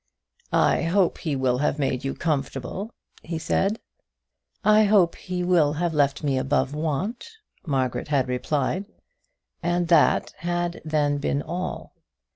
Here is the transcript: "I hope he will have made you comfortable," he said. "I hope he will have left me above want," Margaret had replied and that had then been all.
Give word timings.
"I 0.51 0.81
hope 0.81 1.19
he 1.19 1.35
will 1.35 1.59
have 1.59 1.77
made 1.77 2.03
you 2.03 2.15
comfortable," 2.15 2.89
he 3.21 3.37
said. 3.37 3.79
"I 4.65 4.85
hope 4.85 5.13
he 5.15 5.43
will 5.43 5.73
have 5.73 5.93
left 5.93 6.23
me 6.23 6.39
above 6.39 6.73
want," 6.73 7.27
Margaret 7.67 8.07
had 8.07 8.27
replied 8.27 8.85
and 9.61 9.89
that 9.89 10.33
had 10.37 10.81
then 10.83 11.19
been 11.19 11.43
all. 11.43 11.93